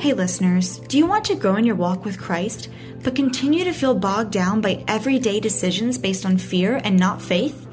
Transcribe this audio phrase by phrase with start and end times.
[0.00, 2.70] Hey, listeners, do you want to grow in your walk with Christ,
[3.02, 7.66] but continue to feel bogged down by everyday decisions based on fear and not faith?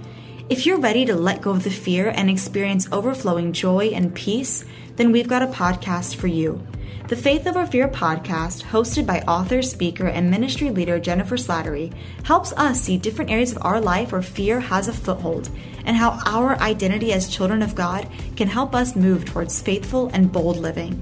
[0.50, 4.66] If you're ready to let go of the fear and experience overflowing joy and peace,
[4.98, 6.62] then we've got a podcast for you.
[7.08, 12.52] The Faith Over Fear podcast, hosted by author, speaker, and ministry leader Jennifer Slattery, helps
[12.58, 15.50] us see different areas of our life where fear has a foothold
[15.86, 18.06] and how our identity as children of God
[18.36, 21.02] can help us move towards faithful and bold living.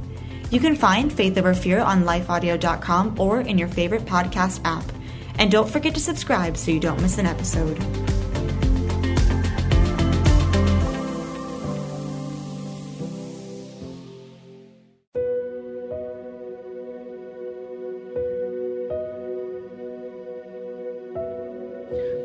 [0.56, 4.86] You can find Faith Over Fear on lifeaudio.com or in your favorite podcast app.
[5.38, 7.78] And don't forget to subscribe so you don't miss an episode.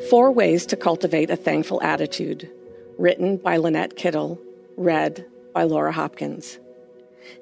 [0.08, 2.48] Four Ways to Cultivate a Thankful Attitude,
[2.96, 4.40] written by Lynette Kittle,
[4.76, 6.60] read by Laura Hopkins.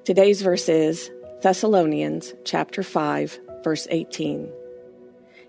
[0.04, 1.10] Today's verse is
[1.42, 4.50] Thessalonians chapter 5, verse 18.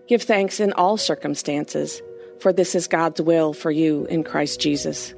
[0.08, 2.02] Give thanks in all circumstances,
[2.39, 5.13] for this is God's will for you in Christ Jesus.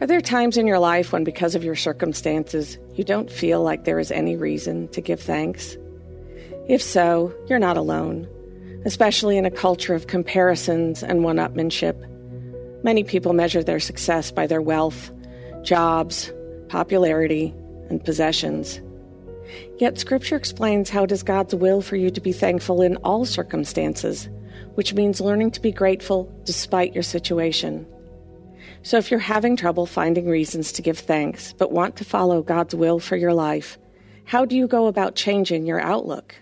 [0.00, 3.84] Are there times in your life when, because of your circumstances, you don't feel like
[3.84, 5.76] there is any reason to give thanks?
[6.68, 8.28] If so, you're not alone,
[8.84, 11.96] especially in a culture of comparisons and one upmanship.
[12.82, 15.12] Many people measure their success by their wealth,
[15.62, 16.32] jobs,
[16.68, 17.54] popularity,
[17.92, 18.80] and possessions.
[19.78, 23.24] Yet Scripture explains how it is God's will for you to be thankful in all
[23.24, 24.28] circumstances,
[24.74, 27.86] which means learning to be grateful despite your situation.
[28.82, 32.74] So if you're having trouble finding reasons to give thanks, but want to follow God's
[32.74, 33.78] will for your life,
[34.24, 36.34] how do you go about changing your outlook?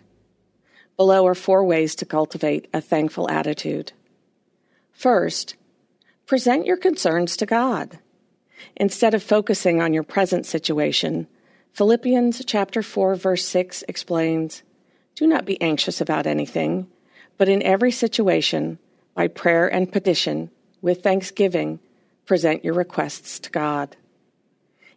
[0.96, 3.92] Below are four ways to cultivate a thankful attitude.
[4.92, 5.56] First,
[6.26, 7.98] present your concerns to God.
[8.76, 11.26] Instead of focusing on your present situation,
[11.72, 14.62] Philippians chapter 4 verse 6 explains,
[15.14, 16.88] "Do not be anxious about anything,
[17.38, 18.78] but in every situation,
[19.14, 20.50] by prayer and petition,
[20.82, 21.78] with thanksgiving,
[22.26, 23.96] present your requests to God."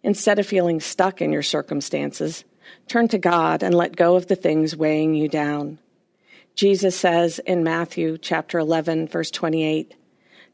[0.04, 2.44] Instead of feeling stuck in your circumstances,
[2.88, 5.78] turn to God and let go of the things weighing you down.
[6.56, 9.94] Jesus says in Matthew chapter 11 verse 28,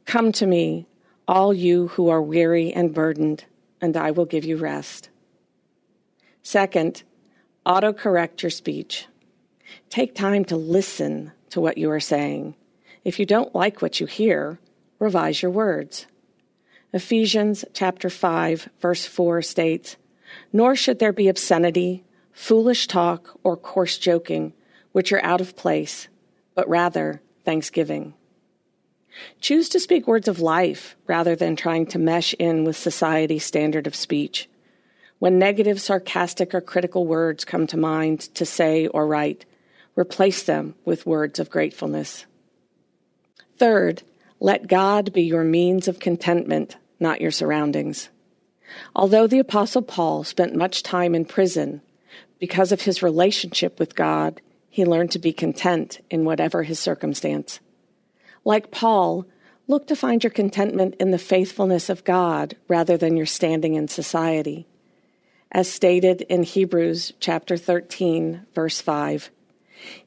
[0.06, 0.86] "Come to me,
[1.28, 3.46] all you who are weary and burdened,
[3.82, 5.10] and I will give you rest."
[6.44, 7.04] Second,
[7.66, 9.08] autocorrect your speech.
[9.90, 12.56] Take time to listen to what you are saying.
[13.04, 14.60] If you don't like what you hear,
[15.00, 16.08] revise your words.
[16.92, 19.98] Ephesians chapter 5 verse 4 states,
[20.52, 24.54] "Nor should there be obscenity, foolish talk, or coarse joking,
[24.92, 26.08] which are out of place,
[26.56, 28.14] but rather thanksgiving."
[29.42, 33.86] Choose to speak words of life rather than trying to mesh in with society's standard
[33.86, 34.48] of speech.
[35.20, 39.46] When negative, sarcastic, or critical words come to mind to say or write,
[39.98, 42.26] replace them with words of gratefulness.
[43.58, 44.02] Third,
[44.40, 48.10] let God be your means of contentment, not your surroundings.
[48.96, 51.82] Although the Apostle Paul spent much time in prison,
[52.40, 57.60] because of his relationship with God, he learned to be content in whatever his circumstance.
[58.46, 59.26] Like Paul,
[59.68, 63.90] look to find your contentment in the faithfulness of God rather than your standing in
[63.90, 64.66] society
[65.52, 69.32] as stated in Hebrews chapter 13, verse 5.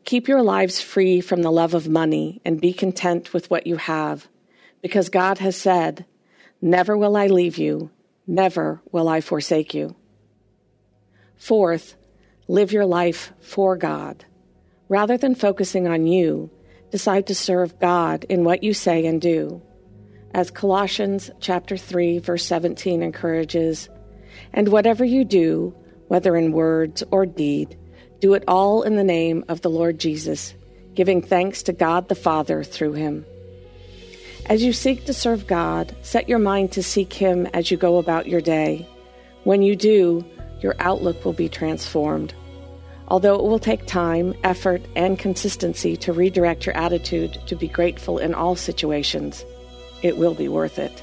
[0.05, 3.77] Keep your lives free from the love of money and be content with what you
[3.77, 4.29] have,
[4.83, 6.05] because God has said,
[6.61, 7.91] Never will I leave you,
[8.27, 9.97] never will I forsake you.
[11.37, 11.97] Fourth,
[12.47, 14.25] live your life for God.
[14.89, 16.51] Rather than focusing on you,
[16.91, 19.63] decide to serve God in what you say and do.
[20.35, 23.89] As Colossians chapter 3 verse 17 encourages,
[24.53, 25.75] and whatever you do,
[26.09, 27.79] whether in words or deed,
[28.21, 30.55] do it all in the name of the Lord Jesus,
[30.95, 33.25] giving thanks to God the Father through him.
[34.47, 37.99] As you seek to serve God, set your mind to seek Him as you go
[37.99, 38.89] about your day.
[39.45, 40.25] When you do,
[40.61, 42.35] your outlook will be transformed.
[43.07, 48.19] Although it will take time, effort, and consistency to redirect your attitude to be grateful
[48.19, 49.45] in all situations,
[50.03, 51.03] it will be worth it.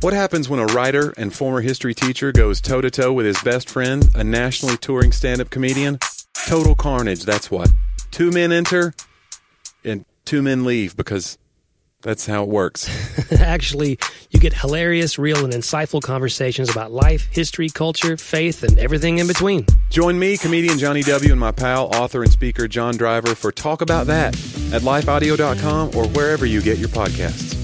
[0.00, 3.42] What happens when a writer and former history teacher goes toe to toe with his
[3.42, 5.98] best friend, a nationally touring stand up comedian?
[6.46, 7.68] Total carnage, that's what.
[8.12, 8.94] Two men enter
[9.84, 11.36] and two men leave because
[12.00, 12.88] that's how it works.
[13.40, 13.98] Actually,
[14.30, 19.26] you get hilarious, real, and insightful conversations about life, history, culture, faith, and everything in
[19.26, 19.66] between.
[19.90, 23.80] Join me, comedian Johnny W., and my pal, author and speaker John Driver for Talk
[23.80, 24.36] About That
[24.72, 27.57] at lifeaudio.com or wherever you get your podcasts.